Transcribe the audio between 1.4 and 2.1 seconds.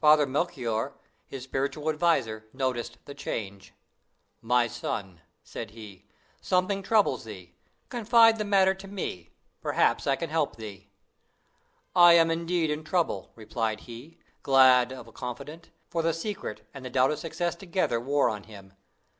spiritual